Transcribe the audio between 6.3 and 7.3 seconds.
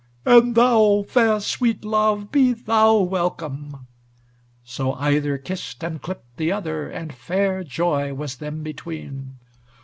the other, and